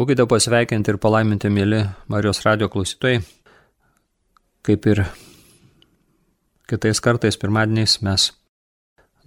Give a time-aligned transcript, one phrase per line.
[0.00, 3.18] Būkite pasveikinti ir palaiminti, mėly Marijos radio klausytojai.
[4.64, 5.02] Kaip ir
[6.72, 8.30] kitais kartais pirmadieniais mes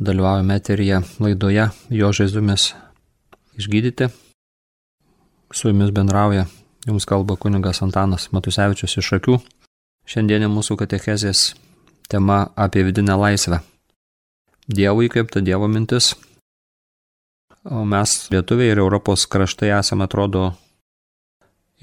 [0.01, 2.71] dalyvaujame eteryje laidoje Jo žaizumis
[3.61, 4.07] išgydyti.
[5.53, 6.47] Su jumis bendrauja,
[6.87, 9.37] jums kalba kunigas Antanas Matusevičius iš akių.
[10.09, 11.51] Šiandienė mūsų katechezės
[12.09, 13.61] tema apie vidinę laisvę.
[14.65, 16.15] Dievui kaip ta Dievo mintis.
[17.63, 20.49] O mes lietuviai ir Europos kraštai esame, atrodo,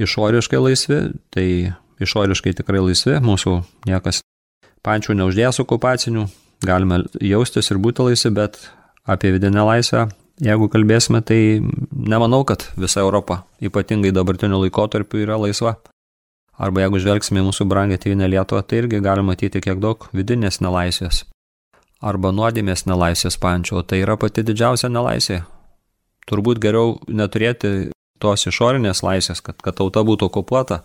[0.00, 1.00] išoriškai laisvi,
[1.34, 1.46] tai
[2.00, 3.56] išoriškai tikrai laisvi, mūsų
[3.88, 4.22] niekas
[4.86, 6.26] pančių neuždės okupacinių,
[6.64, 8.60] galime jaustis ir būti laisvi, bet
[9.04, 10.06] apie vidinę laisvę,
[10.40, 11.60] jeigu kalbėsime, tai
[11.90, 15.76] nemanau, kad visa Europa, ypatingai dabartiniu laikotarpiu, yra laisva.
[16.60, 20.60] Arba jeigu žvelgsime į mūsų brangę tėvynę Lietuvą, tai irgi galima matyti kiek daug vidinės
[20.60, 21.24] nelaisvės
[22.00, 25.42] arba nuodėmės nelaisvės pančio, tai yra pati didžiausia nelaisvė.
[26.30, 30.82] Turbūt geriau neturėti tos išorinės laisvės, kad, kad tauta būtų okupuota,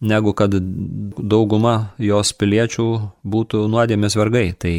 [0.00, 2.88] negu kad dauguma jos piliečių
[3.26, 4.52] būtų nuodėmės vergai.
[4.54, 4.74] Tai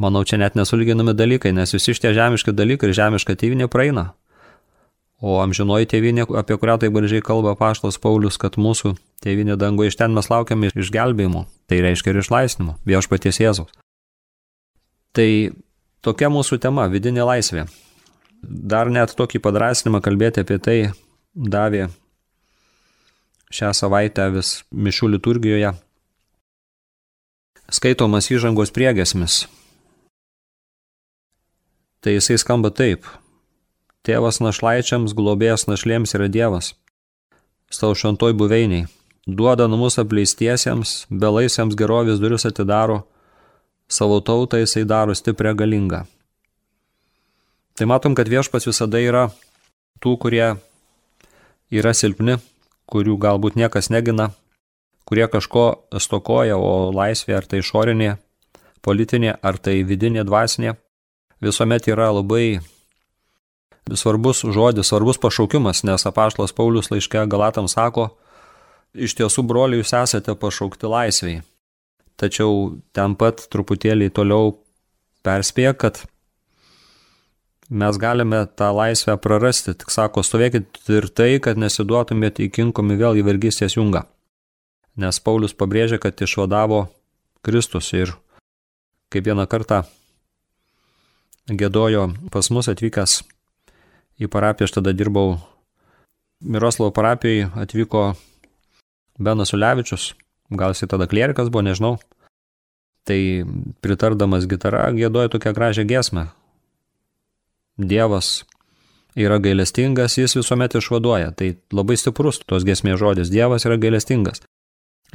[0.00, 4.12] manau, čia net nesulginami dalykai, nes visi šitie žemiški dalykai ir žemiška tėvinė praeina.
[5.20, 9.98] O amžinoji tėvinė, apie kurią taip gražiai kalba Paštas Paulius, kad mūsų tėvinė dangu iš
[10.00, 13.74] ten mes laukiame išgelbėjimo, tai reiškia ir išlaisvinimo, viešpaties Jėzaus.
[15.12, 15.28] Tai
[16.00, 17.66] tokia mūsų tema- vidinė laisvė.
[18.42, 20.78] Dar net tokį padrasinimą kalbėti apie tai
[21.34, 21.88] davė
[23.50, 25.74] šią savaitę vis mišių liturgijoje
[27.70, 29.44] skaitomas įžangos priegesmis.
[32.00, 33.06] Tai jisai skamba taip.
[34.06, 36.72] Tėvas našlaičiams, globėjas našlėms yra Dievas.
[37.70, 38.88] Savo šventoj buveiniai.
[39.28, 43.02] Duoda namus apleistiesiems, belaisiams gerovės duris atidaro
[43.90, 46.06] savo tautą jisai daro stiprią galingą.
[47.80, 49.30] Tai matom, kad viešpas visada yra
[50.04, 50.44] tų, kurie
[51.72, 52.36] yra silpni,
[52.92, 54.26] kurių galbūt niekas negina,
[55.08, 55.64] kurie kažko
[55.96, 58.18] stokoja, o laisvė ar tai išorinė,
[58.84, 60.74] politinė, ar tai vidinė, dvasinė,
[61.40, 62.60] visuomet yra labai
[63.96, 68.10] svarbus žodis, svarbus pašaukimas, nes apaštlas Paulius laiške Galatams sako,
[68.92, 71.40] iš tiesų, broliai, jūs esate pašaukti laisviai
[72.20, 74.54] tačiau ten pat truputėlį toliau
[75.24, 76.02] perspėja, kad
[77.70, 79.74] mes galime tą laisvę prarasti.
[79.78, 84.04] Tik sako, stovėkit tvirtai, kad nesiduotumėte įkinkomi vėl į vergystės jungą.
[85.00, 86.88] Nes Paulius pabrėžia, kad išvadavo
[87.46, 88.12] Kristus ir
[89.10, 89.84] kaip vieną kartą
[91.50, 93.20] gėdojo pas mus atvykęs
[94.20, 95.38] į parapiją, aš tada dirbau
[96.40, 98.14] Miroslovo parapijoje, atvyko
[99.20, 100.14] Benas Ulevičius,
[100.50, 101.98] gal jis tada klierikas buvo, nežinau.
[103.04, 103.18] Tai
[103.84, 106.30] pritardamas gitara gėdoja tokią gražią giesmę.
[107.80, 108.42] Dievas
[109.18, 111.32] yra gailestingas, jis visuomet išvaduoja.
[111.36, 113.32] Tai labai stiprus tos giesmės žodis.
[113.32, 114.42] Dievas yra gailestingas.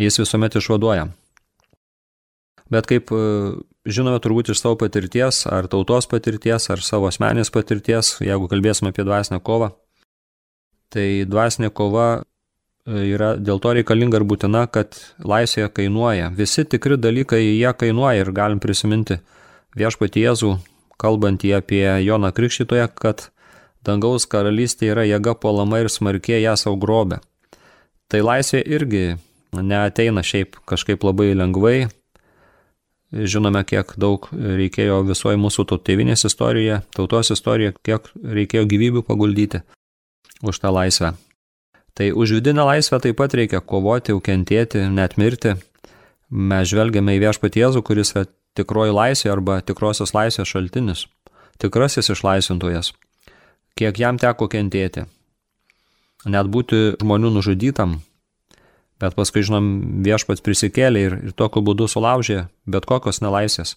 [0.02, 1.08] Jis visuomet išvaduoja.
[2.74, 3.24] Bet kaip e,
[3.86, 9.06] žinome turbūt iš savo patirties, ar tautos patirties, ar savo asmenės patirties, jeigu kalbėsime apie
[9.06, 9.70] dvasinę kovą,
[10.90, 12.24] tai dvasinė kova
[12.86, 16.32] yra dėl to reikalinga ir būtina, kad laisvė kainuoja.
[16.38, 19.20] Visi tikri dalykai jie kainuoja ir galim prisiminti
[19.78, 20.52] viešpatį Jėzų,
[21.01, 23.29] kalbantį apie Joną Krikščitoje, kad
[23.85, 27.22] dangaus karalystė yra jėga puolama ir smarkiai ją savo grobė.
[28.09, 29.05] Tai laisvė irgi
[29.55, 31.88] neateina šiaip kažkaip labai lengvai.
[33.16, 39.61] Žinome, kiek daug reikėjo visoje mūsų tautinės istorijoje, tautos istorijoje, kiek reikėjo gyvybių paguldyti
[40.44, 41.13] už tą laisvę.
[41.95, 45.55] Tai už vidinę laisvę taip pat reikia kovoti, kentėti, net mirti.
[46.29, 48.11] Mes žvelgiame į viešpatį Jėzų, kuris
[48.55, 51.05] tikroji laisvė arba tikrosios laisvės šaltinis,
[51.61, 52.93] tikrasis išlaisvintojas.
[53.75, 55.05] Kiek jam teko kentėti.
[56.25, 57.99] Net būti žmonių nužudytam,
[59.01, 59.66] bet paskui, žinom,
[60.05, 63.75] viešpats prisikėlė ir, ir tokiu būdu sulaužė bet kokios nelaisvės.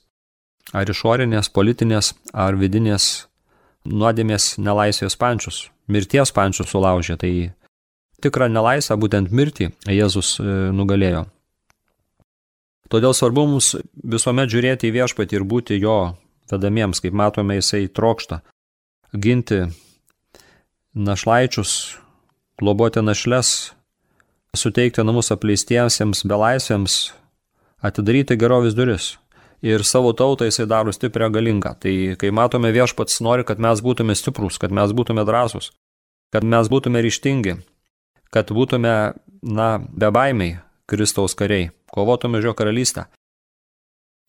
[0.76, 3.28] Ar išorinės, politinės, ar vidinės
[3.88, 7.16] nuodėmės nelaisvės pančius, mirties pančius sulaužė.
[7.20, 7.32] Tai
[8.24, 10.46] tikrą nelaisvę, būtent mirtį, Jėzus e,
[10.76, 11.26] nugalėjo.
[12.88, 15.98] Todėl svarbu mums visuomet žiūrėti į viešpatį ir būti jo
[16.48, 18.40] vedamiems, kaip matome, jisai trokšta
[19.12, 19.66] ginti
[20.96, 21.98] našlaičius,
[22.60, 23.72] globoti našles,
[24.56, 26.98] suteikti namus apleistiesiems, belaisvėms,
[27.84, 29.16] atidaryti gerovės duris.
[29.62, 31.74] Ir savo tautą jisai daro stiprią galingą.
[31.82, 35.72] Tai kai matome viešpats nori, kad mes būtume stiprus, kad mes būtume drąsus,
[36.32, 37.56] kad mes būtume ryštingi,
[38.30, 38.94] kad būtume,
[39.42, 43.08] na, bebaimiai Kristaus kariai, kovotume už jo karalystę.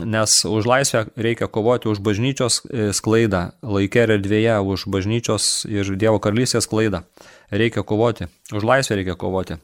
[0.05, 5.83] nes už laisvę reikia kovoti už bažnyčios e, sklaidą, laikė ir erdvėje, už bažnyčios ir
[5.99, 7.03] Dievo karalystės sklaidą.
[7.51, 9.59] Reikia kovoti, už laisvę reikia kovoti.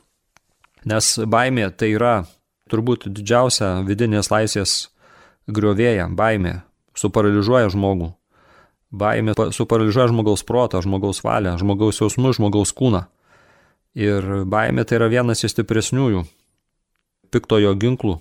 [0.86, 2.28] Nes baimė tai yra
[2.70, 4.92] turbūt didžiausia vidinės laisvės
[5.48, 6.62] griovėja, baimė,
[7.00, 8.12] suparaližuoja žmogų.
[8.92, 13.06] Baimė suparaližuoja žmogaus protą, žmogaus valią, žmogaus jausmus, žmogaus kūną.
[13.96, 16.26] Ir baimė tai yra vienas iš stipresniųjų
[17.32, 18.18] piktojo ginklų,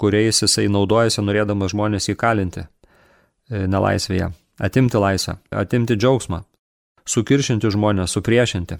[0.00, 2.68] kuriais jisai naudojasi norėdamas žmonės įkalinti e,
[3.70, 4.30] nelaisvėje,
[4.60, 6.42] atimti laisvę, atimti džiaugsmą,
[7.08, 8.78] sukiršinti žmonės, supriešinti.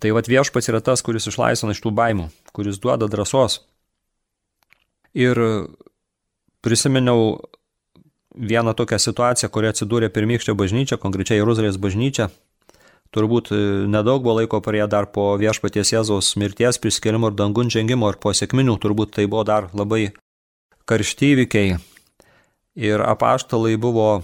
[0.00, 3.62] Tai vad viešpats yra tas, kuris išlaisvina iš tų baimų, kuris duoda drąsos.
[5.16, 5.40] Ir
[6.60, 7.40] prisiminiau
[8.36, 12.28] vieną tokią situaciją, kuri atsidūrė pirmykštė bažnyčia, konkrečiai Jeruzalės bažnyčia,
[13.10, 13.58] Turbūt e,
[13.90, 18.30] nedaug buvo laiko praėję dar po viešpaties Jėzaus mirties priskėlimo ir dangun žengimo ir po
[18.30, 20.12] sėkminių, turbūt tai buvo dar labai
[20.86, 21.80] karšti įvykiai.
[22.78, 24.22] Ir apaštalai buvo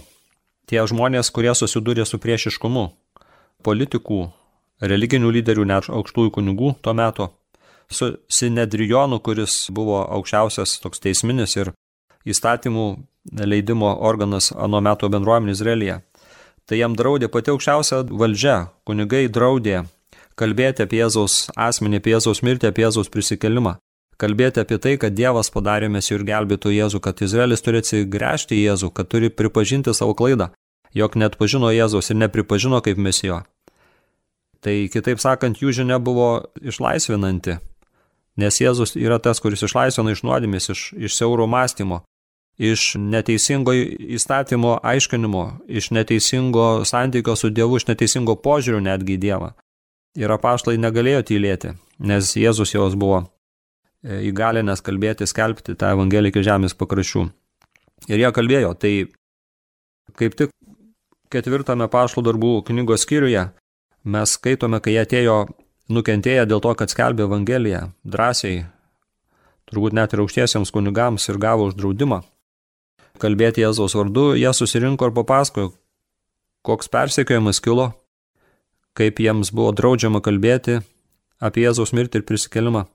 [0.71, 2.85] tie žmonės, kurie susidūrė su priešiškumu
[3.67, 4.21] politikų,
[4.79, 7.27] religinių lyderių, net aukštųjų kunigų tuo metu,
[7.91, 11.73] su Sinedrijonu, kuris buvo aukščiausias toks teisminis ir
[12.27, 12.87] įstatymų
[13.43, 15.99] leidimo organas anu metu bendruomenė Izraelyje
[16.67, 19.85] tai jam draudė pati aukščiausia valdžia, kunigai draudė
[20.37, 23.77] kalbėti apie Jėzaus asmenį, apie Jėzaus mirtį, apie Jėzaus prisikelimą.
[24.21, 28.63] Kalbėti apie tai, kad Dievas padarė mesijų ir gelbėtų Jėzų, kad Izraelis turi atsigręžti į
[28.63, 30.49] Jėzų, kad turi pripažinti savo klaidą,
[30.97, 33.43] jog net pažino Jėzaus ir nepripažino kaip mesijo.
[34.65, 37.59] Tai kitaip sakant, jų žinia buvo išlaisvinanti,
[38.41, 42.01] nes Jėzus yra tas, kuris išlaisvina iš nuodėmės, iš, iš siauro mąstymo,
[42.57, 43.73] iš neteisingo
[44.17, 49.51] įstatymo aiškinimo, iš neteisingo santykio su Dievu, iš neteisingo požiūrių netgi į Dievą.
[50.17, 56.45] Ir apaštlai negalėjo tylėti, nes Jėzus jos buvo e, įgalinęs kalbėti, skelbti tą Evangeliją iki
[56.47, 57.27] žemės pakraščių.
[58.09, 58.93] Ir jie kalbėjo, tai
[60.17, 60.53] kaip tik
[61.29, 63.51] ketvirtame pašlo darbų knygos skyriuje
[64.07, 65.37] mes skaitome, kai jie atėjo
[65.93, 68.65] nukentėję dėl to, kad skelbė Evangeliją drąsiai,
[69.69, 72.23] turbūt net ir aukštiesiems kunigams ir gavo uždraudimą
[73.21, 75.71] kalbėti Jėzaus vardu, jie susirinko ir papasakojo,
[76.67, 77.91] koks persekiojimas kilo,
[78.97, 80.79] kaip jiems buvo draudžiama kalbėti
[81.43, 82.85] apie Jėzaus mirtį ir prisikelimą.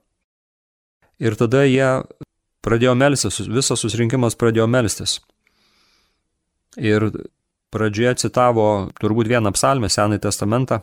[1.22, 2.02] Ir tada jie
[2.64, 5.20] pradėjo melstis, visas susirinkimas pradėjo melstis.
[6.78, 7.10] Ir
[7.72, 8.66] pradžioje citavo
[9.00, 10.80] turbūt vieną psalmę, Senąjį testamentą,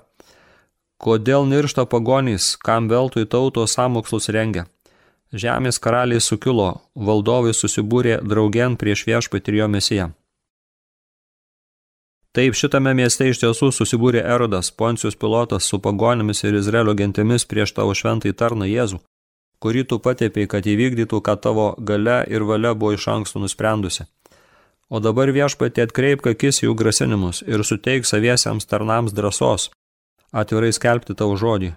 [1.02, 4.68] kodėl niršta pagonys, kam veltui tautos samokslus rengia.
[5.30, 10.08] Žemės karaliai sukilo, valdovai susibūrė draugen prieš viešpatį ir jo mesiją.
[12.34, 17.76] Taip šitame mieste iš tiesų susibūrė Erodas, Poncijus pilotas su pagonimis ir Izraelio gentimis prieš
[17.78, 19.00] tavo šventąjį tarną Jėzų,
[19.62, 24.06] kurį tu patėpiai, kad įvykdytų, kad tavo gale ir valia buvo iš anksto nusprendusi.
[24.90, 29.70] O dabar viešpatė atkreip akis jų grasinimus ir suteik saviesiams tarnams drąsos,
[30.34, 31.76] atvirai skelbti tavo žodį,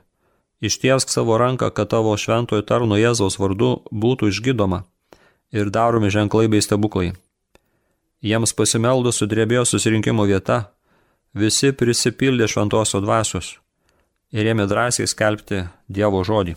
[0.62, 4.84] Ištiesk savo ranką, kad tavo šventojo tarno Jėzaus vardu būtų išgydoma
[5.50, 7.12] ir daromi ženklai bei stebuklai.
[8.22, 10.70] Jiems pasimeldus sudrebėjo susirinkimo vieta,
[11.34, 13.48] visi prisipildė šventosios dvasios
[14.30, 16.54] ir ėmė drąsiai skelbti Dievo žodį.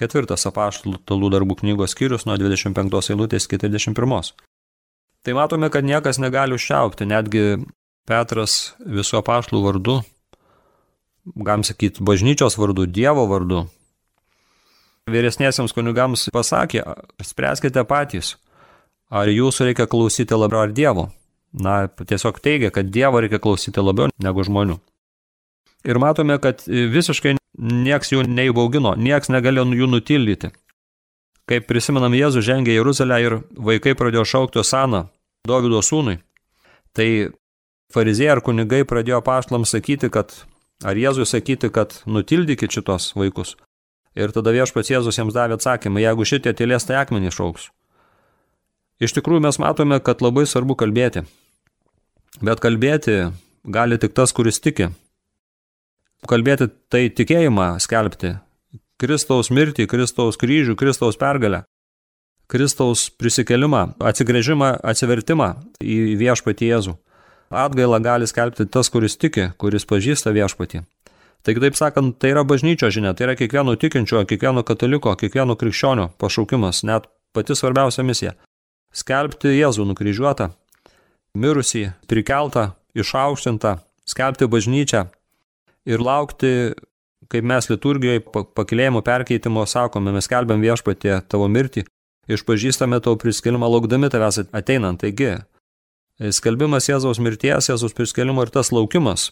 [0.00, 4.32] Ketvirtas apaštalų darbų knygos skyrius nuo 25 eilutės iki 31.
[5.20, 7.44] Tai matome, kad niekas negali užšiaupti, netgi
[8.08, 9.98] Petras visų apaštalų vardu
[11.24, 13.64] galim sakyti, bažnyčios vardu, Dievo vardu.
[15.10, 16.84] Vyresniesiams kunigams pasakė,
[17.24, 18.36] spręskite patys,
[19.10, 21.08] ar jūsų reikia klausyti labiau ar Dievo.
[21.50, 24.78] Na, tiesiog teigia, kad Dievo reikia klausyti labiau negu žmonių.
[25.88, 30.52] Ir matome, kad visiškai nieks jų neįbaugino, nieks negalėjo jų nutildyti.
[31.50, 35.08] Kaip prisimenam, Jėzus žengė į Jeruzalę ir vaikai pradėjo šaukti Osaną,
[35.48, 36.20] Dovido sūnui.
[36.94, 37.08] Tai
[37.90, 40.36] fariziejai ar kunigai pradėjo paštlams sakyti, kad
[40.80, 43.56] Ar Jėzui sakyti, kad nutildykit šitos vaikus?
[44.16, 47.68] Ir tada viešpats Jėzus jiems davė atsakymą, jeigu šitie tylės, tai akmenį šauks.
[49.00, 51.22] Iš tikrųjų mes matome, kad labai svarbu kalbėti.
[52.40, 53.30] Bet kalbėti
[53.64, 54.90] gali tik tas, kuris tiki.
[56.28, 58.34] Kalbėti tai tikėjimą skelbti.
[59.00, 61.62] Kristaus mirtį, Kristaus kryžių, Kristaus pergalę.
[62.50, 66.96] Kristaus prisikelimą, atsigrėžimą, atsivertimą į viešpatį Jėzų.
[67.50, 70.84] Atgailą gali skelbti tas, kuris tiki, kuris pažįsta viešpatį.
[71.42, 76.10] Tai kitaip sakant, tai yra bažnyčio žinia, tai yra kiekvieno tikinčio, kiekvieno kataliko, kiekvieno krikščionio
[76.20, 78.34] pašaukimas, net pati svarbiausia misija.
[78.94, 80.50] Skelbti Jėzų nukryžiuotą,
[81.40, 85.06] mirusį, prikeltą, išaukštintą, skelbti bažnyčią
[85.88, 86.74] ir laukti,
[87.30, 88.26] kaip mes liturgijoje
[88.58, 91.86] pakilėjimo perkeitimo sakome, mes skelbiam viešpatį tavo mirtį
[92.30, 95.00] išpažįstame tau priskelimą laukdami tavęs ateinant.
[95.02, 95.38] Taigi,
[96.28, 99.30] skelbimas Jėzaus mirties, Jėzaus priskelimo ir tas laukimas.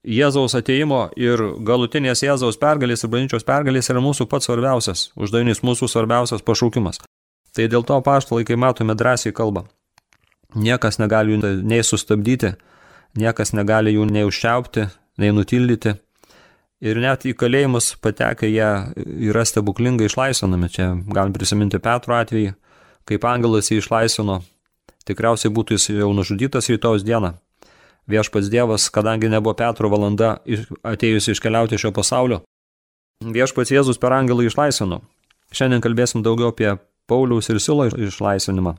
[0.00, 5.90] Jėzaus ateimo ir galutinės Jėzaus pergalės ir bažnyčios pergalės yra mūsų pats svarbiausias, uždavinys mūsų
[5.92, 7.02] svarbiausias pašaukimas.
[7.52, 9.66] Tai dėl to paštalai, kai matome drąsiai kalbą,
[10.54, 12.54] niekas negali jų nei sustabdyti,
[13.20, 14.86] niekas negali jų nei užčiaupti,
[15.20, 15.98] nei nutildyti.
[16.80, 18.70] Ir net į kalėjimus patekę jie
[19.28, 20.70] yra stebuklingai išlaisvinami.
[20.72, 22.54] Čia galim prisiminti Petro atvejį,
[23.04, 24.38] kaip angelas jį išlaisvino.
[25.10, 27.34] Tikriausiai būtų jis jau nužudytas rytojus dieną.
[28.10, 30.38] Viešpats Dievas, kadangi nebuvo Petro valanda
[30.86, 32.40] atėjusi iškeliauti šio pasaulio,
[33.22, 35.02] viešpats Jėzus per angelą išlaisvino.
[35.54, 36.76] Šiandien kalbėsim daugiau apie
[37.10, 38.76] Pauliaus ir Silo išlaisvinimą.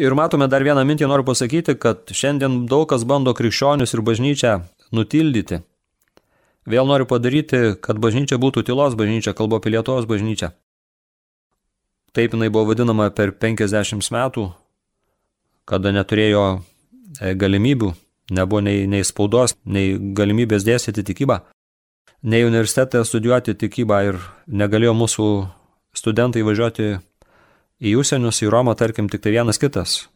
[0.00, 4.54] Ir matome dar vieną mintį, noriu pasakyti, kad šiandien daug kas bando krikščionius ir bažnyčią
[4.96, 5.60] nutildyti.
[6.64, 10.52] Vėl noriu padaryti, kad bažnyčia būtų tylos bažnyčia, kalbu apie Lietuvos bažnyčią.
[12.12, 14.46] Taip jinai buvo vadinama per 50 metų,
[15.68, 16.44] kada neturėjo
[17.20, 17.92] e, galimybių,
[18.34, 21.40] nebuvo nei, nei spaudos, nei galimybės dėstyti tikybą,
[22.22, 25.28] nei universitete studijuoti tikybą ir negalėjo mūsų
[25.96, 26.96] studentai važiuoti
[27.82, 30.06] į užsienius, į Romą, tarkim, tik tai vienas kitas.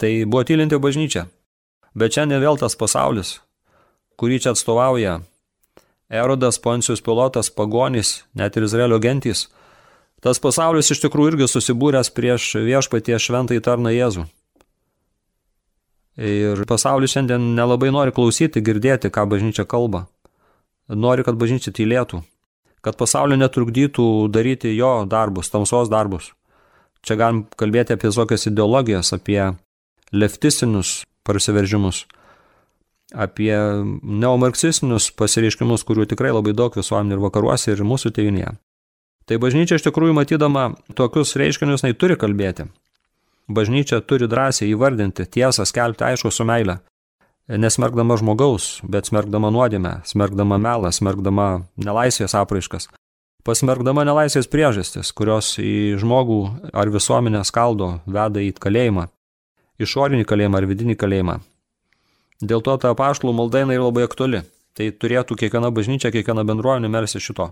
[0.00, 1.26] Tai buvo tylinti bažnyčia.
[1.94, 3.40] Bet šiandien vėl tas pasaulis,
[4.18, 5.20] kurį čia atstovauja
[6.10, 9.48] Erodas, Poncijus Pilotas, Pagonys, net ir Izraelio gentys.
[10.20, 14.26] Tas pasaulis iš tikrųjų irgi susibūręs prieš viešpatie šventąjį tarną Jėzų.
[16.20, 20.04] Ir pasaulis šiandien nelabai nori klausyti, girdėti, ką bažnyčia kalba.
[20.90, 22.20] Nori, kad bažnyčia tylėtų,
[22.84, 26.32] kad pasaulio netrukdytų daryti jo darbus, tamsos darbus.
[27.00, 29.40] Čia galim kalbėti apie tokias ideologijas, apie
[30.12, 32.04] leftistinius prasiveržimus,
[33.16, 33.54] apie
[34.02, 38.52] neomarksistinius pasireiškimus, kurių tikrai labai daug visuomenė ir vakaruose, ir mūsų tėvinėje.
[39.30, 42.68] Tai bažnyčia iš tikrųjų matydama tokius reiškinius, jinai turi kalbėti.
[43.50, 46.78] Bažnyčia turi drąsiai įvardinti tiesą, skelbti aišku su meile.
[47.50, 51.48] Nesmergdama žmogaus, bet smergdama nuodėmę, smergdama melą, smergdama
[51.82, 52.86] nelaisvės apraiškas
[53.46, 56.40] pasmergdama nelaisvės priežastis, kurios į žmogų
[56.76, 59.08] ar visuomenę skaldo, veda į kalėjimą,
[59.80, 61.40] išorinį kalėjimą ar vidinį kalėjimą.
[62.40, 64.44] Dėl to ta paštlų malda yra labai aktuali.
[64.78, 67.50] Tai turėtų kiekviena bažnyčia, kiekviena bendruomenė mersi šito.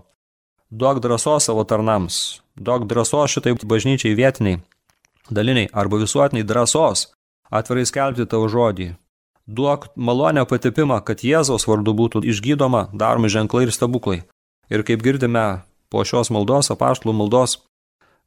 [0.71, 4.61] Duok drąsos savo tarnams, duok drąsos šitai bažnyčiai vietiniai,
[5.29, 7.07] daliniai arba visuotiniai drąsos
[7.51, 8.93] atvirai skelbti tavo žodį.
[9.49, 14.19] Duok malonę patipimą, kad Jėzaus vardu būtų išgydoma, daromi ženklai ir stebuklai.
[14.69, 17.57] Ir kaip girdime Po šios maldos, apaštlų maldos,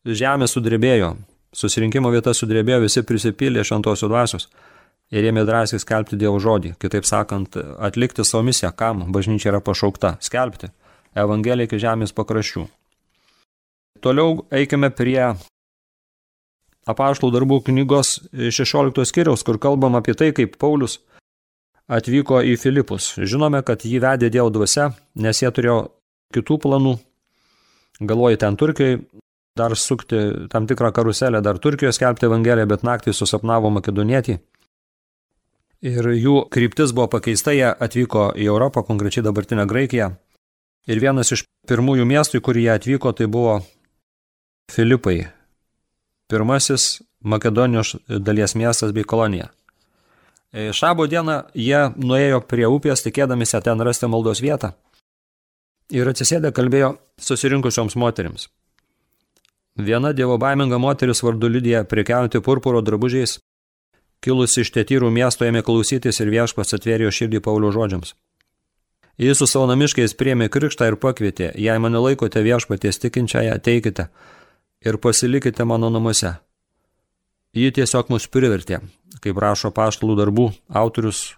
[0.03, 1.13] žemė sudrebėjo,
[1.55, 4.49] susirinkimo vieta sudrebėjo, visi prisipylė šventosios dvasios
[5.15, 10.17] ir ėmė drąsiai skelbti Dievo žodį, kitaip sakant, atlikti savo misiją, kam bažnyčia yra pašaukta-
[10.27, 10.73] skelbti
[11.15, 12.67] Evangeliją iki žemės pakraščių.
[14.01, 15.37] Toliau eikime prie
[16.89, 20.99] apaštlų darbų knygos 16 skyriaus, kur kalbam apie tai, kaip Paulius
[21.93, 23.13] atvyko į Filipus.
[23.19, 25.79] Žinome, kad jį vedė Dievo dvasia, nes jie turėjo
[26.35, 26.97] kitų planų,
[28.01, 29.03] galvoji ten Turkijai
[29.59, 34.39] dar sukti tam tikrą karuselę, dar Turkijoje skelbti Evangeliją, bet naktį susapnavo makedonietį.
[35.83, 40.13] Ir jų kryptis buvo pakeista, jie atvyko į Europą, konkrečiai dabartinę Graikiją.
[40.87, 43.61] Ir vienas iš pirmųjų miestų, į kurį jie atvyko, tai buvo
[44.71, 45.27] Filipai.
[46.33, 49.51] Pirmasis Makedonijos dalies miestas bei kolonija.
[50.53, 54.73] Šabo dieną jie nuėjo prie upės, tikėdamisi ten rasti maldos vietą
[55.93, 58.49] ir atsisėdę kalbėjo susirinkusioms moteriams.
[59.77, 63.39] Viena dievo baiminga moteris vardu Lydija prekiaujanti purpuro drabužiais,
[64.25, 68.15] kilusi iš tetyrų miesto ėmė klausytis ir viešpas atvėrė širdį Paulio žodžiams.
[69.21, 74.09] Jis su savo namiškais priemė krikštą ir pakvietė, jei mane laikote viešpaties tikinčiąją, ateikite
[74.85, 76.35] ir pasilikite mano namuose.
[77.53, 78.81] Ji tiesiog mus privertė,
[79.21, 81.35] kaip rašo paštalų darbų autorius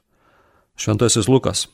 [0.78, 1.66] Šventasis Lukas.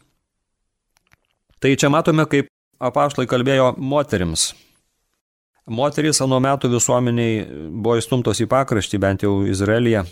[1.60, 2.48] Tai čia matome, kaip
[2.80, 4.50] apaštlai kalbėjo moterims.
[5.70, 10.06] Moterys anu metų visuomeniai buvo įstumtos į pakraštį, bent jau Izraelyje.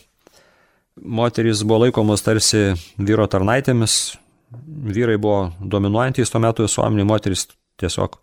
[1.01, 4.19] Moterys buvo laikomos tarsi vyro tarnaitėmis,
[4.93, 7.47] vyrai buvo dominuojantys tuo metu visuomeniai, moterys
[7.81, 8.21] tiesiog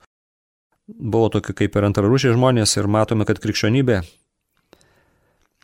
[0.88, 4.02] buvo tokie kaip ir antrarūšiai žmonės ir matome, kad krikščionybė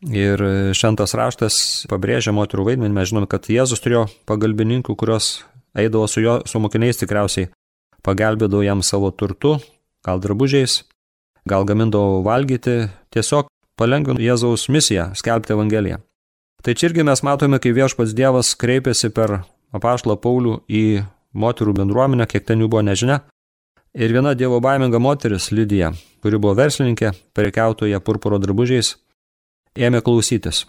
[0.10, 0.42] ir
[0.74, 1.56] šventas raštas
[1.92, 2.96] pabrėžia moterų vaidmenį.
[2.96, 5.44] Mes žinome, kad Jėzus turėjo pagalbininkų, kurios
[5.78, 7.52] eidavo su jo, su mokiniais tikriausiai
[8.06, 9.60] pagelbėdavo jam savo turtu,
[10.06, 10.82] gal drabužiais,
[11.46, 16.02] gal gamindavo valgyti, tiesiog palengvino Jėzaus misiją skelbti Evangeliją.
[16.62, 19.40] Tai čia irgi mes matome, kai viešpats Dievas kreipėsi per
[19.74, 21.02] apaštlą Paulių į
[21.34, 23.22] moterų bendruomenę, kiek ten jų buvo nežinia,
[23.92, 25.92] Ir viena dievo baiminga moteris, Lydija,
[26.24, 28.94] kuri buvo verslininkė, prekiautoje purpuro drabužiais,
[29.76, 30.64] ėmė klausytis.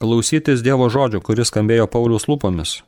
[0.00, 2.78] Klausytis Dievo žodžio, kuris skambėjo Paulius lūpomis.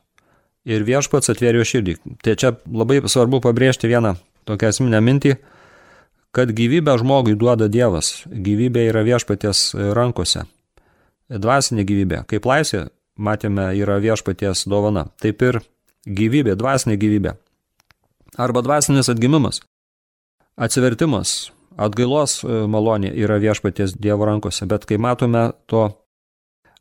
[0.65, 1.97] Ir viešpats atvėrė širdį.
[2.25, 4.15] Tai čia labai svarbu pabrėžti vieną
[4.49, 5.35] tokią esminę mintį,
[6.33, 8.23] kad gyvybę žmogui duoda Dievas.
[8.25, 10.47] Gyvybė yra viešpaties rankose.
[11.29, 12.23] Dvasinė gyvybė.
[12.29, 12.87] Kaip laisvė,
[13.17, 15.07] matėme, yra viešpaties dovana.
[15.21, 15.61] Taip ir
[16.05, 17.37] gyvybė, dvasinė gyvybė.
[18.37, 19.61] Arba dvasinis atgimimas.
[20.57, 24.65] Atsivertimas, atgailos e, malonė yra viešpaties Dievo rankose.
[24.69, 25.89] Bet kai matome to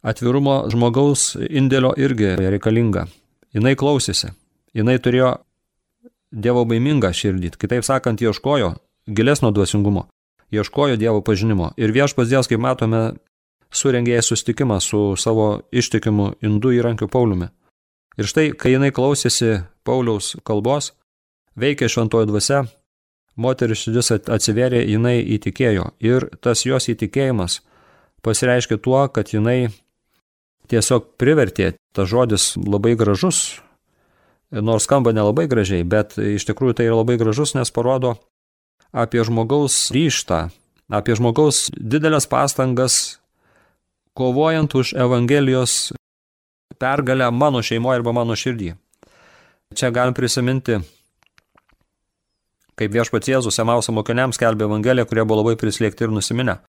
[0.02, 3.06] atvirumo žmogaus indėlio irgi reikalinga.
[3.52, 4.32] Jis klausėsi.
[4.73, 5.32] Jis turėjo
[6.32, 8.73] Dievo baimingą širdį, kitaip sakant, ieškojo
[9.06, 10.06] gilesnio dvasingumo,
[10.52, 11.73] ieškojo Dievo pažinimo.
[11.76, 13.02] Ir viešpas Dievas, kaip matome,
[13.73, 17.50] surengė susitikimą su savo ištikimu indų įrankiu Pauliumi.
[18.16, 20.92] Ir štai, kai jinai klausėsi Pauliaus kalbos,
[21.59, 22.62] veikė šventoji dvasia,
[23.37, 25.92] moteris širdis atsiverė, jinai įtikėjo.
[26.04, 27.61] Ir tas jos įtikėjimas
[28.23, 29.73] pasireiškia tuo, kad jinai
[30.71, 33.61] tiesiog privertė, tas žodis labai gražus,
[34.52, 38.16] nors skamba nelabai gražiai, bet iš tikrųjų tai yra labai gražus, nes parodo
[38.92, 40.44] apie žmogaus ryštą,
[40.92, 43.18] apie žmogaus didelės pastangas
[44.14, 45.92] kovojant už Evangelijos
[46.78, 48.75] pergalę mano šeimoje arba mano širdį.
[49.73, 50.82] Čia galim prisiminti,
[52.79, 56.61] kaip viešpats Jėzus Emauso mokiniams kelbė Evangeliją, kurie buvo labai prislėgti ir nusiminę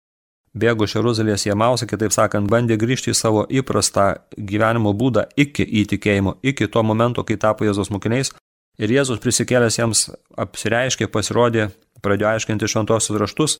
[0.53, 4.07] bėgo iš Jeruzalės į Emausą, kitaip sakant, bandė grįžti į savo įprastą
[4.37, 8.33] gyvenimo būdą iki įtikėjimo, iki to momento, kai tapo Jėzos mokiniais.
[8.81, 10.07] Ir Jėzus prisikėlęs jiems
[10.37, 11.69] apsireiškė, pasirodė,
[12.05, 13.57] pradėjo aiškinti šventosius raštus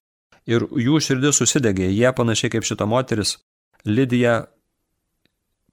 [0.50, 1.90] ir jų širdis susidegė.
[1.90, 3.38] Jie panašiai kaip šita moteris,
[3.86, 4.48] Lydija,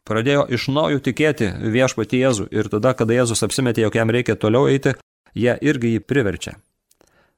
[0.09, 4.69] pradėjo iš naujo tikėti viešpatį Jėzų ir tada, kada Jėzus apsimetė, jog jam reikia toliau
[4.69, 4.97] eiti,
[5.35, 6.57] jie irgi jį priverčia.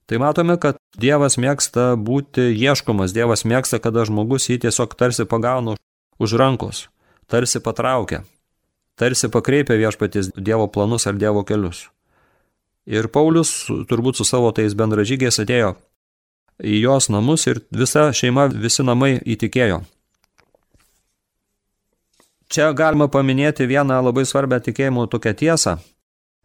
[0.07, 5.77] Tai matome, kad Dievas mėgsta būti ieškomas, Dievas mėgsta, kada žmogus jį tiesiog tarsi pagauna
[6.21, 6.89] už rankos,
[7.31, 8.25] tarsi patraukia,
[8.99, 11.87] tarsi pakreipia viešpatis Dievo planus ar Dievo kelius.
[12.85, 15.77] Ir Paulius turbūt su savo tais bendražygiais atėjo
[16.63, 19.83] į jos namus ir visa šeima, visi namai įtikėjo.
[22.53, 25.79] Čia galima paminėti vieną labai svarbę tikėjimo tokią tiesą,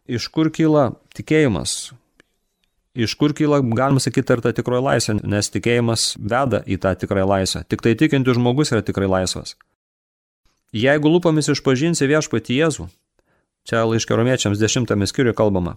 [0.08, 1.92] iš kur kyla tikėjimas,
[2.98, 7.26] Iš kur kyla, galima sakyti, ar ta tikroji laisvė, nes tikėjimas veda į tą tikrąją
[7.30, 7.60] laisvę.
[7.70, 9.54] Tik tai tikintis žmogus yra tikrai laisvas.
[10.74, 12.88] Jeigu lūpomis išpažinsi viešpatį Jėzų,
[13.68, 15.76] čia laiškio romiečiams dešimtame skyriuje kalbama.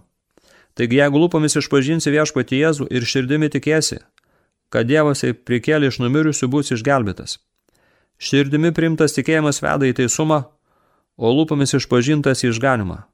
[0.74, 4.00] Taigi jeigu lūpomis išpažinsi viešpatį Jėzų ir širdimi tikėsi,
[4.74, 7.38] kad Dievas prikėlė iš numirusių bus išgelbėtas.
[8.18, 10.42] Širdimi primtas tikėjimas veda į teisumą,
[11.14, 13.04] o lūpomis išpažintas į išganimą.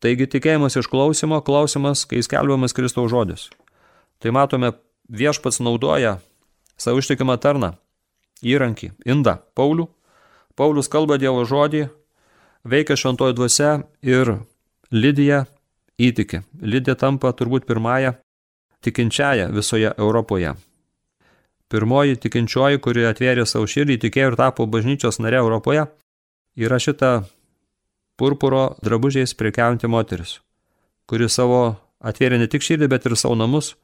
[0.00, 3.48] Taigi tikėjimas iš klausimo, klausimas, kai skelbiamas Kristaus žodis.
[4.20, 4.72] Tai matome,
[5.12, 6.18] viešpats naudoja
[6.80, 7.74] savo ištikimą tarną,
[8.40, 9.90] įrankį, indą, Paulių.
[10.56, 11.86] Paulius kalba Dievo žodį,
[12.64, 13.70] veikia šventoji dvasia
[14.04, 14.38] ir
[14.92, 15.44] Lydija
[16.00, 16.42] įtiki.
[16.60, 18.16] Lydija tampa turbūt pirmąją
[18.84, 20.54] tikinčiają visoje Europoje.
[21.70, 25.84] Pirmoji tikinčioji, kuri atvėrė savo širdį, tikėjo ir tapo bažnyčios nare Europoje,
[26.58, 27.12] yra šita
[28.20, 30.38] purpuro drabužiais prekiaujanti moteris,
[31.08, 31.62] kuri savo
[32.04, 33.74] atvėrė ne tik širdį, bet ir savo namus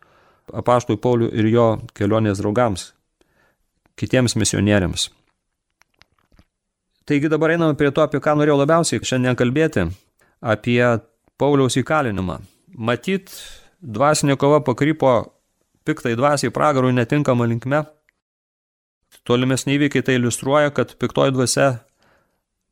[0.53, 2.91] apaštui Pauliui ir jo kelionės draugams,
[3.99, 5.09] kitiems misionieriams.
[7.07, 9.87] Taigi dabar einame prie to, apie ką norėjau labiausiai šiandien kalbėti,
[10.43, 10.81] apie
[11.39, 12.41] Pauliaus įkalinimą.
[12.77, 13.31] Matyt,
[13.81, 15.13] dvasinė kova pakrypo
[15.87, 17.85] piktai dvasiai pragarui netinkama linkme.
[19.27, 21.69] Tolimesni įvykiai tai iliustruoja, kad piktoji dvasia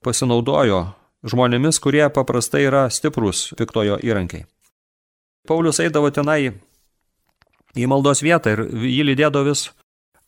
[0.04, 0.82] pasinaudojo
[1.24, 4.44] žmonėmis, kurie paprastai yra stiprus piktojo įrankiai.
[5.48, 6.54] Paulius eidavo tenai
[7.74, 9.66] į maldos vietą ir jį lydėdavo vis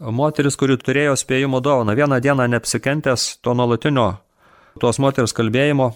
[0.00, 1.94] moteris, kuri turėjo spėjimo dovaną.
[1.96, 4.10] Vieną dieną neapsikentęs to nuolatinio
[4.80, 5.94] tos moters kalbėjimo,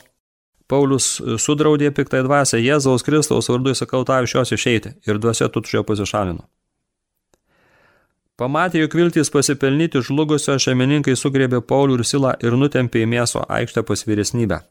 [0.70, 5.82] Paulius sudraudė piktai dvasę Jėzaus Kristaus vardu įsakau tau iš jos išeiti ir dvasia tučio
[5.86, 6.44] pasišalino.
[8.40, 13.82] Pamatė, jog viltys pasipelnyti žlugusio šeimininkai sugrėbė Paulių ir Silą ir nutempė į miesto aikštę
[13.84, 14.62] pas vyresnybę.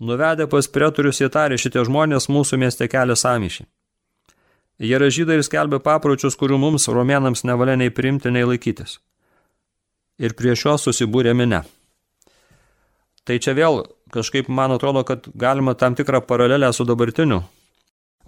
[0.00, 3.64] Nuvedę pas pretorius jie tarė, šitie žmonės mūsų mieste kelia samyšį.
[4.84, 8.98] Jie yra žydai ir skelbia papročius, kurių mums romėnams nevalia nei priimti, nei laikytis.
[10.20, 11.62] Ir prie šios susibūrė minė.
[13.24, 17.40] Tai čia vėl kažkaip man atrodo, kad galima tam tikrą paralelę su dabartiniu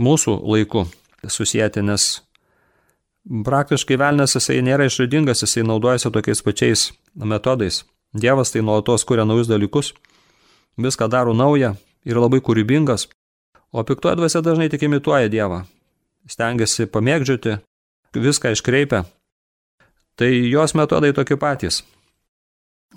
[0.00, 0.86] mūsų laiku
[1.28, 2.08] susijęti, nes
[3.28, 7.84] praktiškai velnės jisai nėra išradingas, jisai naudojasi tokiais pačiais metodais.
[8.16, 9.92] Dievas tai nuolatos kuria naujus dalykus
[10.78, 11.74] viską daro naują
[12.08, 13.08] ir labai kūrybingas,
[13.72, 15.64] o piktoji dvasia dažnai tik imituoja Dievą.
[16.28, 17.56] stengiasi pamėgdžioti,
[18.14, 19.04] viską iškreipia.
[20.18, 21.82] Tai jos metodai tokie patys.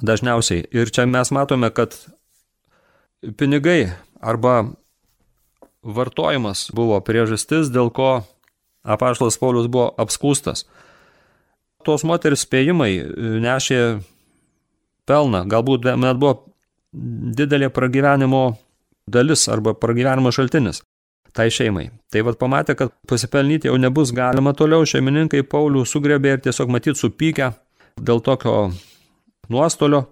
[0.02, 0.66] Dažniausiai.
[0.72, 1.96] Ir čia mes matome, kad
[3.38, 4.74] pinigai arba
[5.84, 8.24] vartojimas buvo priežastis, dėl ko
[8.84, 10.66] apaštalas Paulius buvo apskūstas.
[11.86, 12.94] Tos moteris spėjimai
[13.42, 14.02] nešė
[15.10, 16.51] pelną, galbūt net buvo
[16.92, 18.44] didelė pragyvenimo
[19.12, 20.84] dalis arba pragyvenimo šaltinis
[21.34, 21.90] tai šeimai.
[22.12, 27.00] Tai vad pamatė, kad pasipelnyti jau nebus galima toliau, šeimininkai Paulių sugrebė ir tiesiog matyt
[27.00, 27.52] supykę
[28.02, 28.72] dėl tokio
[29.52, 30.06] nuostolio,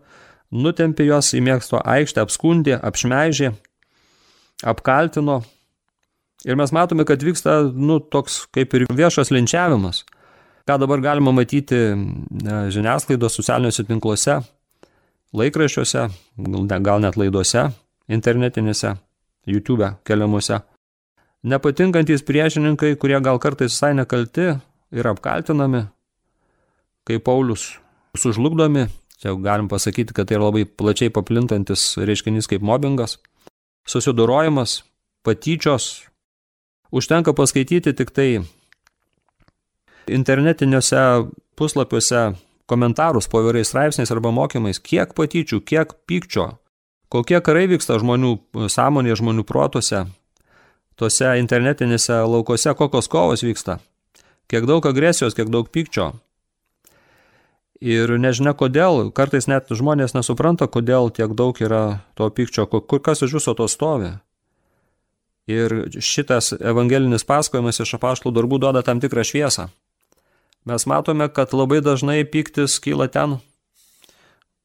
[0.51, 3.53] nutempė juos į mėgsto aikštę, apskundė, apšmeižė,
[4.67, 5.41] apkaltino.
[6.47, 10.05] Ir mes matome, kad vyksta, nu, toks kaip ir viešas linčiavimas,
[10.67, 11.81] ką dabar galima matyti
[12.71, 14.39] žiniasklaidos socialiniuose tinkluose,
[15.35, 16.07] laikraščiuose,
[16.83, 17.69] gal net laiduose,
[18.09, 18.95] internetinėse,
[19.49, 20.61] YouTube keliamuose.
[21.49, 24.49] Nepatinkantys priešininkai, kurie gal kartais visai nekalti
[24.91, 25.85] ir apkaltinami,
[27.07, 27.77] kaip Paulius
[28.17, 28.87] sužlugdomi,
[29.21, 33.17] čia galim pasakyti, kad tai yra labai plačiai paplintantis reiškinys kaip mobbingas,
[33.87, 34.81] susidorojimas,
[35.23, 36.05] patyčios.
[36.91, 38.41] Užtenka paskaityti tik tai
[40.09, 42.21] internetiniuose puslapiuose
[42.69, 46.51] komentarus po įvairiais straipsniais arba mokymais, kiek patyčių, kiek pykčio,
[47.09, 48.37] kokie karai vyksta žmonių
[48.69, 50.05] sąmonėje, žmonių protuose,
[50.99, 53.79] tuose internetinėse laukose, kokios kovos vyksta,
[54.51, 56.13] kiek daug agresijos, kiek daug pykčio.
[57.79, 63.23] Ir nežinia kodėl, kartais net žmonės nesupranta, kodėl tiek daug yra to pykčio, kur kas
[63.23, 64.17] iš viso to stovi.
[65.49, 69.69] Ir šitas evangelinis pasakojimas iš apaštlų darbų duoda tam tikrą šviesą.
[70.65, 73.37] Mes matome, kad labai dažnai pyktis kyla ten,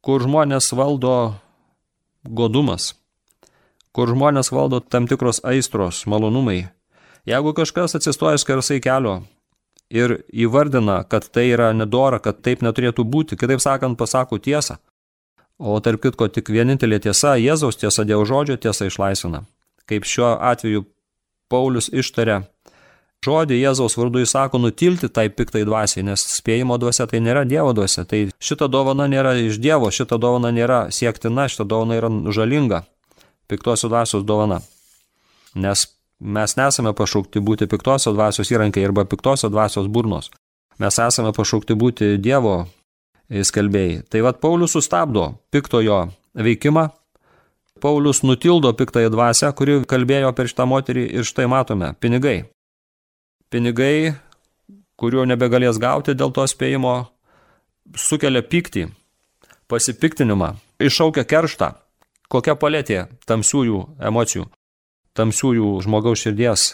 [0.02, 1.35] kur žmonės valdo
[2.24, 2.94] godumas,
[3.94, 6.66] kur žmonės valdo tam tikros aistros, malonumai.
[7.24, 9.22] Jeigu kažkas atsistoja skersai kelio
[9.88, 14.76] ir įvardina, kad tai yra nedora, kad taip neturėtų būti, kitaip sakant, pasako tiesą,
[15.59, 19.44] o tarp kitko tik vienintelė tiesa, Jėzaus tiesa, Dievo žodžio tiesa išlaisvina.
[19.88, 20.85] Kaip šiuo atveju
[21.48, 22.42] Paulius ištarė
[23.24, 28.04] žodį Jėzaus vardu įsako nutilti tai piktai dvasiai, nes spėjimo dvasia tai nėra Dievo dvasia,
[28.08, 32.84] tai šita dovana nėra iš Dievo, šita dovana nėra siektina, šita dovana yra žalinga,
[33.50, 34.60] piktosios dvasios dovana.
[35.54, 35.87] Nes
[36.20, 40.30] mes nesame pašaukti būti piktosios dvasios įrankiai arba piktosios dvasios burnos.
[40.78, 42.64] Mes esame pašaukti būti Dievo
[43.30, 44.02] skelbėjai.
[44.10, 46.88] Tai vad Paulius sustabdo piktojo veikimą,
[47.80, 52.44] Paulius nutildo piktąją dvasę, kuri kalbėjo per šitą moterį ir štai matome- pinigai
[53.52, 54.14] pinigai,
[55.00, 56.94] kuriuo nebegalės gauti dėl to spėjimo,
[57.96, 58.88] sukelia pyktį,
[59.68, 61.72] pasipiktinimą, iššaukia kerštą.
[62.33, 64.46] Kokia palėtė tamsiųjų emocijų,
[65.14, 66.70] tamsiųjų žmogaus širdies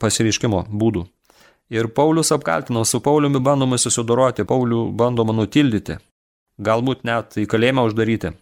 [0.00, 1.04] pasireiškimo būdų.
[1.70, 5.98] Ir Paulius apkaltino, su Pauliumi bandoma susidoroti, Paulių bandoma nutildyti,
[6.62, 8.32] galbūt net į kalėjimą uždaryti.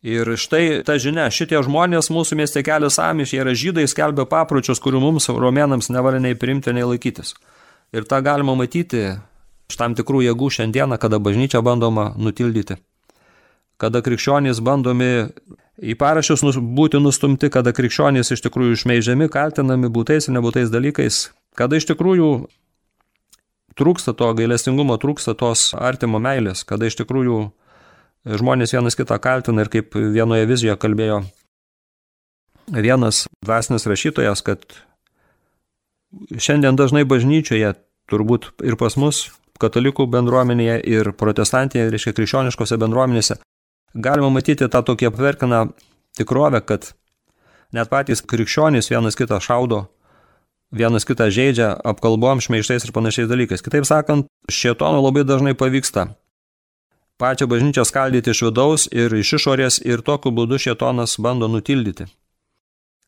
[0.00, 4.80] Ir štai ta žinia, šitie žmonės mūsų mieste kelia samiš, jie yra žydai, skelbia papročius,
[4.80, 7.34] kurių mums romėnams nevalia nei priimti, nei laikytis.
[7.92, 9.10] Ir tą galima matyti
[9.68, 12.78] iš tam tikrų jėgų šiandieną, kada bažnyčia bandoma nutildyti.
[13.80, 15.28] Kada krikščionys bandomi
[15.80, 21.22] į parašius būti nustumti, kada krikščionys iš tikrųjų išmeižiami, kaltinami būtais ir nebūtais dalykais,
[21.60, 22.32] kada iš tikrųjų
[23.76, 27.50] trūksta to gailestingumo, trūksta tos artimo meilės, kada iš tikrųjų
[28.28, 31.22] žmonės vienas kitą kaltina ir kaip vienoje vizijoje kalbėjo
[32.70, 34.64] vienas dvasinis rašytojas, kad
[36.36, 37.74] šiandien dažnai bažnyčioje,
[38.10, 39.28] turbūt ir pas mus,
[39.60, 43.38] katalikų bendruomenėje ir protestantėje, reiškia krikščioniškose bendruomenėse,
[43.94, 45.64] galima matyti tą tokį apverkiną
[46.18, 46.92] tikrovę, kad
[47.76, 49.84] net patys krikščionys vienas kitą šaudo,
[50.70, 53.62] vienas kitą žaidžia apkalbom, šmeištais ir panašiais dalykais.
[53.62, 56.12] Kitaip sakant, šietono labai dažnai pavyksta
[57.20, 62.08] pačią bažnyčią skaldyti iš vidaus ir iš išorės ir tokiu būdu šietonas bando nutildyti.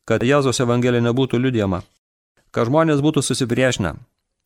[0.07, 1.81] Kad Jėzos evangelija nebūtų liūdėma,
[2.53, 3.95] kad žmonės būtų susipriešinę,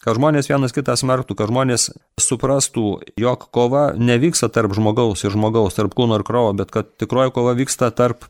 [0.05, 1.89] kad žmonės vienas kitą smerktų, kad žmonės
[2.21, 2.87] suprastų,
[3.19, 7.55] jog kova nevyksta tarp žmogaus ir žmogaus, tarp kūno ir kraujo, bet kad tikroji kova
[7.57, 8.29] vyksta tarp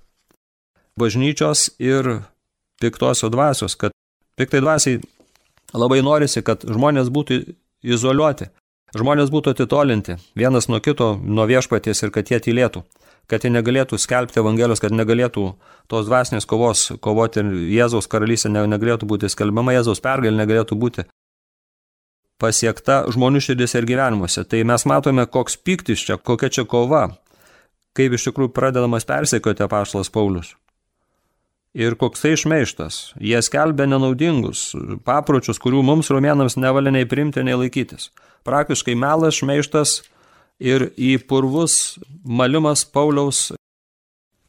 [0.98, 2.22] bažnyčios ir
[2.82, 3.94] piktosios dvasios, kad
[4.40, 5.02] piktai dvasiai
[5.76, 7.42] labai norisi, kad žmonės būtų
[7.84, 8.50] izoliuoti,
[8.96, 12.84] žmonės būtų atitolinti vienas nuo kito, nuo viešpaties ir kad jie tylėtų,
[13.28, 15.50] kad jie negalėtų skelbti Evangelijos, kad negalėtų
[15.92, 21.08] tos dvasinės kovos kovoti Jėzaus karalystė negalėtų būti skelbiama, Jėzaus pergalė negalėtų būti
[22.42, 24.46] pasiekta žmonių širdis ir gyvenimuose.
[24.46, 27.08] Tai mes matome, koks piktis čia, kokia čia kova,
[27.98, 30.54] kaip iš tikrųjų pradedamas persekioti apaštalas Paulius.
[31.78, 33.14] Ir koksai šmeištas.
[33.22, 34.72] Jie skelbia nenaudingus
[35.06, 38.10] papročius, kurių mums romėnams nevalia nei primti, nei laikytis.
[38.48, 40.02] Praktiškai melas, šmeištas
[40.58, 43.52] ir į purvus malimas Pauliaus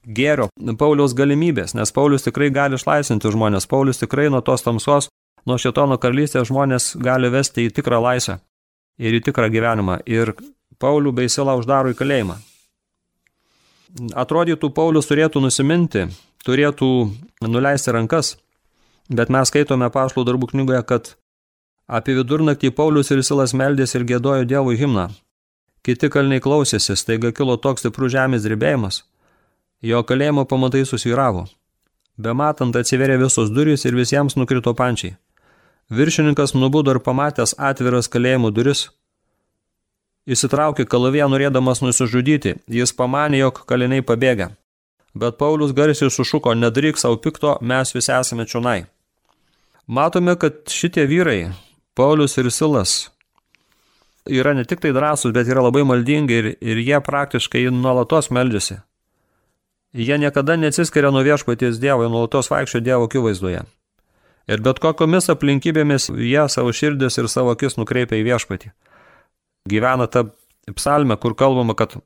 [0.08, 0.48] gėrio,
[0.80, 5.10] Pauliaus galimybės, nes Paulius tikrai gali išlaisvinti žmonės, Paulius tikrai nuo tos tamsos,
[5.44, 8.38] nuo šitono karalystės žmonės gali vesti į tikrą laisvę
[8.98, 10.00] ir į tikrą gyvenimą.
[10.08, 10.32] Ir
[10.80, 12.38] Paulių bei Silą uždaro į kalėjimą.
[14.16, 16.06] Atrodytų, Paulius turėtų nusiminti,
[16.46, 16.88] turėtų
[17.46, 18.36] nuleisti rankas,
[19.08, 21.12] bet mes skaitome pašlų darbų knygoje, kad
[21.86, 25.08] apie vidurnaktį Paulius ir Silas meldės ir gėdojo Dievui himną.
[25.86, 29.04] Kiti kalniai klausėsi, staiga kilo toks stiprus žemės drebėjimas,
[29.80, 31.46] jo kalėjimo pamatai susvyravo.
[32.18, 35.16] Bematant atsiverė visos durys ir visiems nukrito pančiai.
[35.88, 38.88] Viršininkas nubudo ir pamatęs atviras kalėjimo duris,
[40.28, 44.50] Įsitraukė kalavė norėdamas nusižudyti, jis pamanė, jog kaliniai pabėga.
[45.14, 48.84] Bet Paulius garsiai sušuko, nedaryk savo pikto, mes visi esame čionai.
[49.86, 51.52] Matome, kad šitie vyrai,
[51.96, 53.08] Paulius ir Silas,
[54.28, 58.82] yra ne tik tai drąsūs, bet yra labai maldingi ir, ir jie praktiškai nuolatos meldžiasi.
[59.96, 63.64] Jie niekada neatsiskiria nuo viešpaties Dievo, jie nuolatos vaikščio Dievo akivaizdoje.
[64.48, 68.76] Ir bet kokiomis aplinkybėmis jie savo širdis ir savo akis nukreipia į viešpatį
[69.68, 70.24] gyvena ta
[70.76, 71.96] psalme, kur kalbama, kad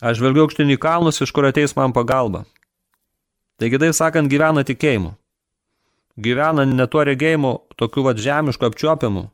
[0.00, 2.44] aš žvelgiu aukštin į kalnus, iš kur ateis man pagalba.
[3.60, 5.14] Taigi, taip sakant, gyvena tikėjimu.
[6.20, 9.28] Gyvena ne tuo regėjimu, tokiu vad žemišku apčiuopiamu.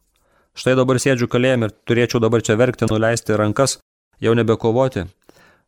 [0.56, 3.78] Štai dabar sėdžiu kalėjime ir turėčiau dabar čia verkti, nuleisti rankas,
[4.22, 5.06] jau nebekovoti.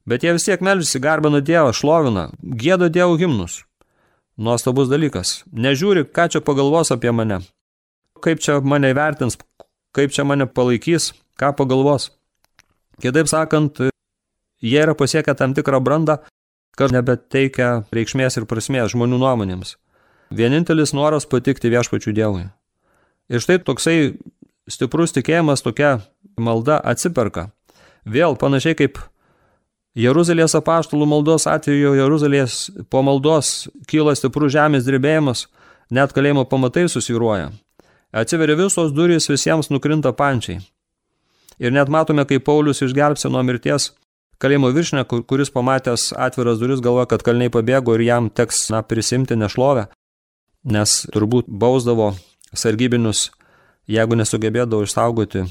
[0.08, 3.62] Bet jie vis tiek melžiasi, garbina Dievą, šlovina, gėda Dievo himnus.
[4.38, 5.42] Nuostabus dalykas.
[5.52, 7.42] Nežiūri, ką čia pagalvos apie mane.
[8.24, 9.36] Kaip čia mane vertins,
[9.92, 12.08] kaip čia mane palaikys, ką pagalvos.
[13.02, 13.82] Kitaip sakant,
[14.62, 16.18] jie yra pasiekę tam tikrą brandą,
[16.78, 19.76] kad nebeteikia reikšmės ir prasmės žmonių nuomonėms.
[20.30, 22.46] Vienintelis noras patikti viešpačių Dievui.
[23.28, 23.98] Ir štai toksai
[24.70, 25.98] stiprus tikėjimas, tokia
[26.38, 27.48] malda atsiperka.
[28.08, 29.00] Vėl panašiai kaip
[29.98, 35.46] Jeruzalės apaštalų maldos atveju Jeruzalės po maldos kyla stiprus žemės drebėjimas,
[35.90, 37.50] net kalėjimo pamatai susviruoja.
[38.12, 40.60] Atsiveria visos durys, visiems nukrinta pančiai.
[41.58, 43.90] Ir net matome, kaip Paulius išgelbsi nuo mirties
[44.42, 49.38] kalėjimo viršinę, kuris pamatęs atviras duris galvoja, kad kalniai pabėgo ir jam teks na, prisimti
[49.38, 49.88] nešlovę,
[50.68, 52.12] nes turbūt bausdavo
[52.54, 53.28] sargybinius,
[53.90, 55.46] jeigu nesugebėdavo išsaugoti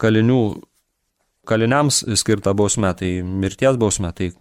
[0.00, 0.40] kalinių,
[1.48, 4.12] kaliniams skirtą bausmę, tai mirties bausmę.
[4.16, 4.32] Tai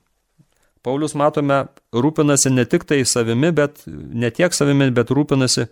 [0.85, 1.63] Paulius, matome,
[1.95, 5.65] rūpinasi ne tik tai savimi, bet ne tiek savimi, bet rūpinasi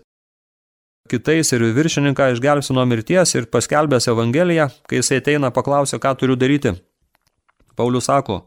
[1.10, 6.36] kitais ir viršininką išgelbsi nuo mirties ir paskelbęs Evangeliją, kai jisai ateina paklausė, ką turiu
[6.40, 6.74] daryti.
[7.76, 8.44] Paulius sako,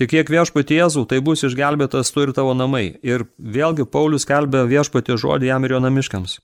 [0.00, 2.98] tikėk viešpatį Jėzų, tai bus išgelbėtas tu ir tavo namai.
[3.02, 6.38] Ir vėlgi Paulius kelbė viešpatį žodį jam ir jo namiškiams.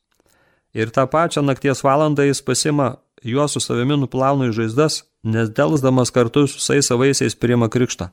[0.76, 6.12] Ir tą pačią nakties valandą jis pasima juos su savimi nuplauna į žaizdas, nes delsdamas
[6.12, 8.10] kartu su visais savaisiais priima krikštą.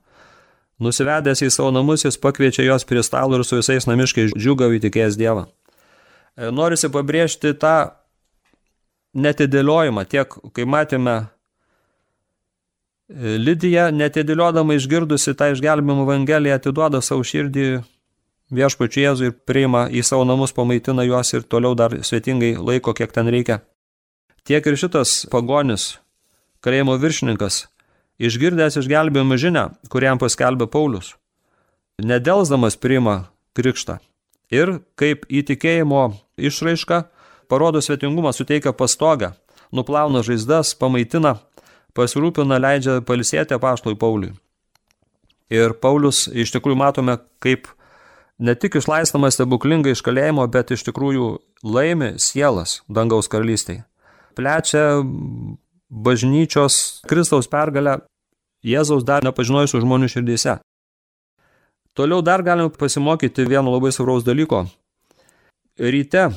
[0.82, 5.20] Nusivedęs į savo namus jis pakviečia juos prie stalo ir su visais namiškai džiugavį tikėjęs
[5.20, 5.46] Dievą.
[5.46, 7.94] E, norisi pabrėžti tą
[9.14, 11.18] netidėliojimą, tiek kai matėme
[13.14, 17.84] Lydija, netidėliodama išgirdusi tą išgelbimo evangeliją, atiduoda savo širdį
[18.54, 23.14] viešpačiu Jėzui ir priima į savo namus, pamaitina juos ir toliau dar svetingai laiko, kiek
[23.14, 23.60] ten reikia.
[24.44, 26.00] Tiek ir šitas pagonis,
[26.66, 27.68] kalėjimo viršininkas,
[28.18, 31.14] išgirdęs išgelbėjimo žinę, kuriam paskelbė Paulius,
[32.02, 34.00] nedelsdamas priima krikštą
[34.50, 36.08] ir kaip įtikėjimo
[36.42, 37.04] išraiška
[37.46, 39.36] parodo svetingumą, suteikia pastogą,
[39.70, 41.38] nuplauna žaizdas, pamaitina,
[41.98, 44.34] pasirūpina, leidžia palisėti apaštului Pauliui.
[45.54, 47.68] Ir Paulius iš tikrųjų matome, kaip
[48.42, 51.30] ne tik išlaistamas stebuklingai iš kalėjimo, bet iš tikrųjų
[51.64, 53.84] laimi sielas dangaus karalystėje.
[54.34, 55.04] Plečia
[55.94, 58.02] bažnyčios Kristaus pergalę
[58.64, 60.56] Jėzaus dar nepažinojusių žmonių širdyse.
[61.94, 64.64] Toliau dar galime pasimokyti vieno labai svarbaus dalyko.
[65.78, 66.30] Ryte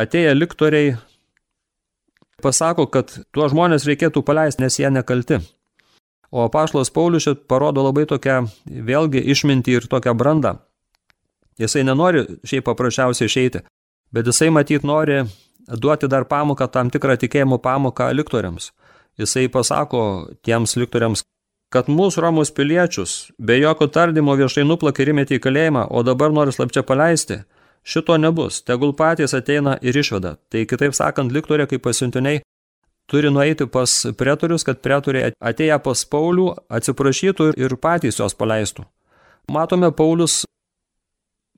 [0.00, 0.96] atėję liktoriai
[2.42, 5.40] pasako, kad tuo žmonės reikėtų paleisti, nes jie nekalti.
[6.30, 10.58] O pašlas Paulius čia parodo labai tokią vėlgi išmintį ir tokią brandą.
[11.58, 13.64] Jisai nenori šiaip paprasčiausiai išeiti,
[14.14, 15.24] bet jisai matyt nori
[15.66, 18.70] duoti dar pamoką, tam tikrą tikėjimo pamoką liktoriams.
[19.20, 21.24] Jisai pasako tiems liktoriams,
[21.70, 26.32] kad mūsų Romos piliečius be jokio tardymo viešai nuplakė ir įmetė į kalėjimą, o dabar
[26.34, 27.42] nori slapčia paleisti.
[27.82, 30.36] Šito nebus, tegul patys ateina ir išveda.
[30.52, 32.42] Tai kitaip sakant, liktorė kaip pasiuntiniai
[33.10, 38.84] turi nueiti pas pretorius, kad pretoriai atėję pas Paulių atsiprašytų ir patys jos paleistų.
[39.50, 40.44] Matome, Paulius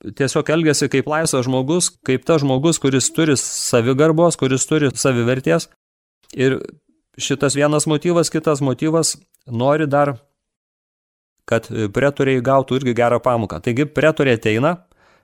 [0.02, 5.68] tiesiog elgesi kaip laisvas žmogus, kaip tas žmogus, kuris turi savigarbos, kuris turi saviverties.
[6.32, 6.58] Ir
[7.20, 10.16] šitas vienas motyvas, kitas motyvas nori dar,
[11.46, 13.60] kad pretoriai gautų irgi gerą pamoką.
[13.60, 14.76] Taigi pretoriai ateina,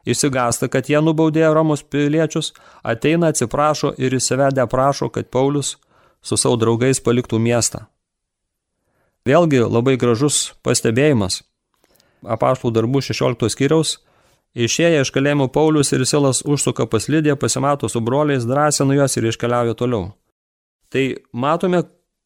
[0.07, 5.77] išsigasta, kad jie nubaudė Romos piliečius, ateina, atsiprašo ir įsivedę prašo, kad Paulius
[6.23, 7.87] su savo draugais paliktų miestą.
[9.29, 11.43] Vėlgi labai gražus pastebėjimas.
[12.27, 13.99] Apaštų darbų 16 skyriaus
[14.57, 19.29] Išėję iš kalėjimo Paulius ir Silas užsuka pas Lidiją, pasimato su broliais, drąsina juos ir
[19.29, 20.15] iškeliauja toliau.
[20.89, 21.83] Tai matome,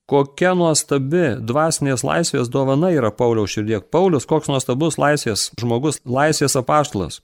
[0.06, 3.80] kokia nuostabi dvasinės laisvės dovana yra Pauliaus širdie.
[3.82, 7.20] Paulius, koks nuostabus laisvės žmogus, laisvės apaštlas.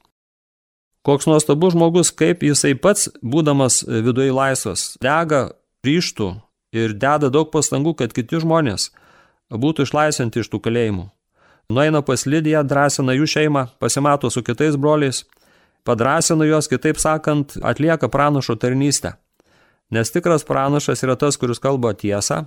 [1.06, 5.48] Koks nuostabus žmogus, kaip jisai pats, būdamas viduje laisvas, dega
[5.87, 6.32] ryštų
[6.74, 8.90] ir deda daug pastangų, kad kiti žmonės
[9.48, 11.06] būtų išlaisvinti iš tų kalėjimų.
[11.72, 15.24] Nueina pas Lidiją, drąsina jų šeimą, pasimato su kitais broliais,
[15.84, 19.14] padrasina juos, kitaip sakant, atlieka pranašo tarnystę.
[19.92, 22.46] Nes tikras pranašas yra tas, kuris kalba tiesą.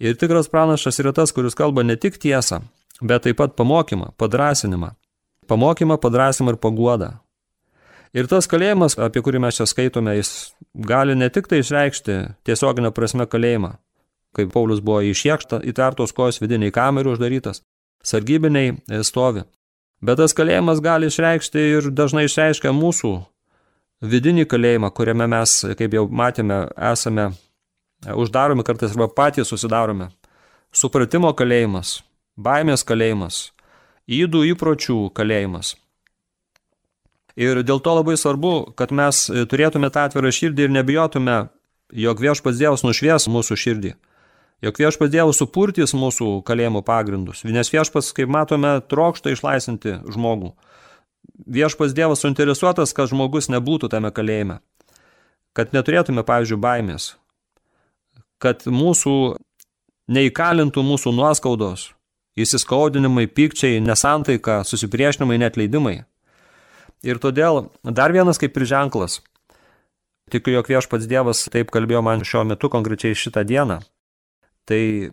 [0.00, 2.62] Ir tikras pranašas yra tas, kuris kalba ne tik tiesą,
[3.00, 4.92] bet taip pat pamokymą, padrasinimą.
[5.48, 7.12] Pamokymą, padrasinimą ir paguodą.
[8.16, 10.30] Ir tas kalėjimas, apie kurį mes čia skaitome, jis
[10.88, 12.14] gali ne tik tai išreikšti
[12.48, 13.74] tiesioginę prasme kalėjimą,
[14.36, 17.60] kaip Paulius buvo išiekšta, įtvertos kojos vidiniai kamerų uždarytas,
[18.00, 19.44] sargybiniai e, stovi.
[20.00, 23.12] Bet tas kalėjimas gali išreikšti ir dažnai išreiškia mūsų
[24.00, 27.36] vidinį kalėjimą, kuriame mes, kaip jau matėme, esame e,
[28.16, 30.08] uždaromi kartais arba patys susidarome.
[30.72, 31.98] Supratimo kalėjimas,
[32.36, 33.50] baimės kalėjimas,
[34.08, 35.76] įdų įpročių kalėjimas.
[37.36, 41.38] Ir dėl to labai svarbu, kad mes turėtume tą atvirą širdį ir nebijotume,
[41.92, 43.96] jog viešpats Dievas nušvies mūsų širdį
[44.62, 50.54] jog viešpas Dievas supurtys mūsų kalėjimo pagrindus, nes viešpas, kaip matome, trokšta išlaisinti žmogų.
[51.46, 54.60] Viešpas Dievas suinteresuotas, kad žmogus nebūtų tame kalėjime,
[55.56, 57.10] kad neturėtume, pavyzdžiui, baimės,
[58.40, 59.36] kad mūsų
[60.12, 61.90] neįkalintų mūsų nuoskaudos,
[62.36, 65.96] įsiskaudinimai, pykčiai, nesantaika, susipriešinimai, netleidimai.
[67.04, 69.20] Ir todėl dar vienas kaip ir ženklas.
[70.32, 73.78] Tikiu, jog viešpats Dievas taip kalbėjo man šiuo metu, konkrečiai šitą dieną.
[74.66, 75.10] Tai e,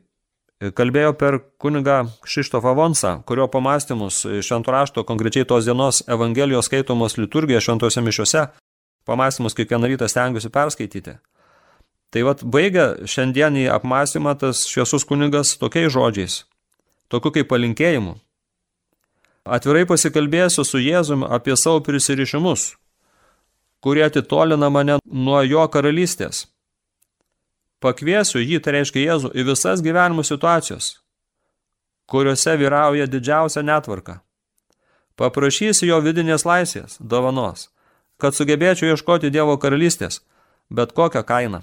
[0.74, 7.62] kalbėjo per kunigą Kšištofą Vonsą, kurio pamastymus šventų rašto, konkrečiai tos dienos Evangelijos skaitomos liturgija
[7.62, 8.48] šventose mišiuose,
[9.06, 11.20] pamastymus kiekvieną rytą stengiuosi perskaityti.
[12.14, 16.44] Tai vad baigia šiandienį apmąstymą tas šviesus kunigas tokiais žodžiais,
[17.10, 18.18] tokiu kaip palinkėjimu.
[19.44, 22.74] Atvirai pasikalbėsiu su Jėzumi apie savo prisirišimus,
[23.84, 26.46] kurie atitolina mane nuo jo karalystės
[27.84, 31.02] Pakviesiu jį, tai reiškia Jėzų, į visas gyvenimo situacijos,
[32.08, 34.22] kuriuose vyrauja didžiausia netvarka.
[35.20, 37.68] Paprašysiu jo vidinės laisvės, dovanos,
[38.24, 40.22] kad sugebėčiau ieškoti Dievo karalystės,
[40.72, 41.60] bet kokią kainą.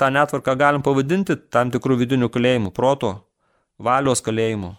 [0.00, 3.12] Ta netvarka galim pavadinti tam tikrų vidinių kalėjimų, proto,
[3.76, 4.72] valios kalėjimų,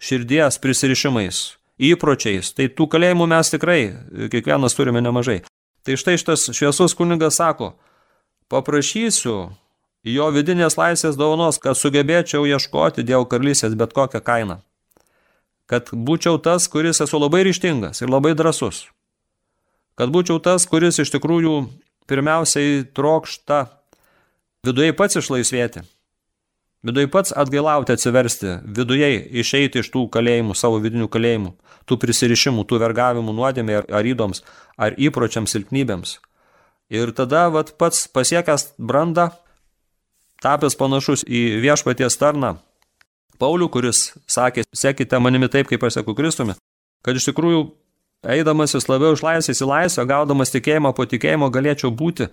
[0.00, 1.42] širdies prisirišimais,
[1.90, 2.54] įpročiais.
[2.56, 3.80] Tai tų kalėjimų mes tikrai
[4.32, 5.42] kiekvienas turime nemažai.
[5.84, 7.74] Tai štai šitas šviesus kunigas sako,
[8.50, 9.52] Paprašysiu
[10.02, 14.56] jo vidinės laisvės dovanos, kad sugebėčiau ieškoti Dievo karalystės bet kokią kainą.
[15.70, 18.88] Kad būčiau tas, kuris esu labai ryštingas ir labai drasus.
[19.94, 21.60] Kad būčiau tas, kuris iš tikrųjų
[22.10, 23.68] pirmiausiai trokšta
[24.66, 25.84] viduje pats išlaisvėti.
[26.86, 29.10] Viduje pats atgailauti atsiversti, viduje
[29.42, 31.52] išeiti iš tų kalėjimų, savo vidinių kalėjimų,
[31.84, 34.44] tų prisirišimų, tų vergavimų nuodėmė ar įdoms,
[34.80, 36.16] ar įpročiams silpnybėms–
[36.90, 39.28] Ir tada vat, pats pasiekęs brandą,
[40.42, 42.56] tapęs panašus į viešpaties tarną,
[43.40, 46.58] Paulių, kuris sakė, sekite manimi taip, kaip aš seku Kristumi,
[47.06, 47.62] kad iš tikrųjų
[48.34, 52.26] eidamas vis labiau iš laisvės į laisvę, gaudamas tikėjimą po tikėjimo galėčiau būti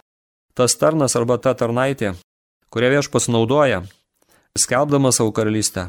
[0.57, 2.15] tas tarnas arba ta tarnaitė,
[2.73, 3.85] kurią viešpas naudoja,
[4.59, 5.87] skelbdamas savo karalystę,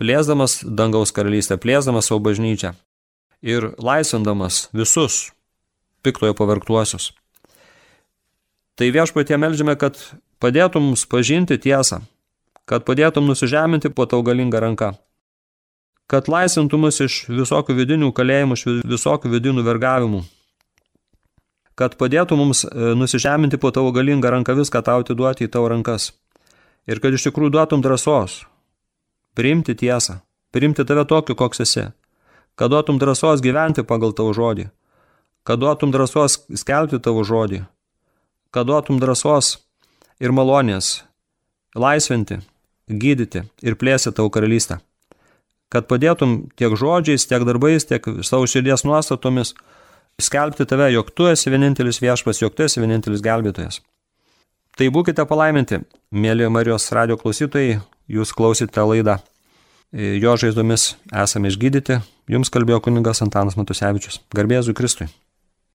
[0.00, 2.74] plėsdamas dangaus karalystę, plėsdamas savo bažnyčią
[3.42, 5.30] ir laisvindamas visus
[6.04, 7.10] piktojo pavergtuosius.
[8.76, 9.98] Tai viešpatie melžiame, kad
[10.40, 12.00] padėtum mums pažinti tiesą,
[12.64, 14.94] kad padėtum nusižeminti po tau galingą ranką,
[16.10, 20.22] kad laisvintum mus iš visokių vidinių kalėjimų, iš visokių vidinių vergavimų,
[21.76, 26.10] kad padėtum mums e, nusižeminti po tavo galingą ranką viską tau atiduoti į tavo rankas
[26.88, 28.44] ir kad iš tikrųjų duotum drąsos
[29.36, 30.20] priimti tiesą,
[30.52, 31.88] priimti tave tokiu, koks esi,
[32.54, 34.68] kad duotum drąsos gyventi pagal tavo žodį,
[35.44, 37.64] kad duotum drąsos skelbti tavo žodį,
[38.50, 39.58] kad duotum drąsos
[40.20, 41.00] ir malonės
[41.74, 42.40] laisvinti,
[42.90, 44.80] gydyti ir plėsti tavo karalystę.
[45.70, 49.54] kad padėtum tiek žodžiais, tiek darbais, tiek savo širdies nuostatomis
[50.20, 53.78] skelbti tave, jog tu esi vienintelis viešpas, jog tu esi vienintelis gelbėtojas.
[54.78, 55.80] Tai būkite palaiminti,
[56.14, 59.18] mėly Marijos radio klausytojai, jūs klausite laidą.
[59.90, 60.92] Jo žaizdomis
[61.24, 61.98] esame išgydyti,
[62.30, 64.20] jums kalbėjo kuningas Antanas Matusevičius.
[64.30, 65.08] Garbėzui Kristui.